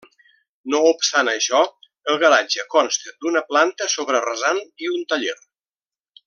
[0.73, 1.59] No obstant això
[2.13, 5.37] el garatge consta d'una planta sobre rasant i un taller.